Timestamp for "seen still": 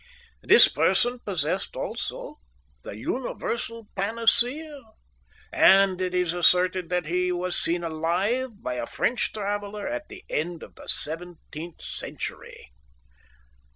7.55-7.93